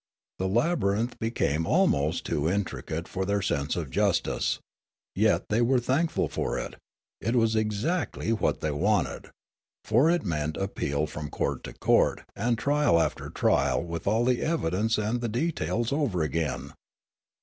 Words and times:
The 0.39 0.49
laby 0.49 0.81
rinth 0.95 1.19
became 1.19 1.67
almost 1.67 2.25
too 2.25 2.49
intricate 2.49 3.07
for 3.07 3.23
their 3.23 3.43
sense 3.43 3.75
of 3.75 3.91
justice. 3.91 4.57
Yet 5.13 5.43
they 5.49 5.61
were 5.61 5.77
thankful 5.79 6.27
for 6.27 6.57
it; 6.57 6.73
it 7.21 7.35
was 7.35 7.55
ex 7.55 7.85
actly 7.85 8.31
what 8.33 8.61
they 8.61 8.71
wanted; 8.71 9.29
for 9.85 10.09
it 10.09 10.25
meant 10.25 10.57
appeal 10.57 11.05
from 11.05 11.29
court 11.29 11.63
to 11.65 11.73
court, 11.73 12.23
and 12.35 12.57
trial 12.57 12.99
after 12.99 13.29
trial 13.29 13.83
with 13.83 14.07
all 14.07 14.25
the 14.25 14.41
evidence 14.41 14.97
and 14.97 15.21
the 15.21 15.29
details 15.29 15.93
over 15.93 16.23
again. 16.23 16.73